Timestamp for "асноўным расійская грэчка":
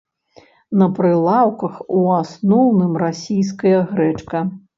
2.21-4.37